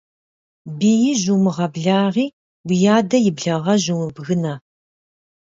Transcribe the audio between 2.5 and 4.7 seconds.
уи адэ и благъэжь умыбгынэ.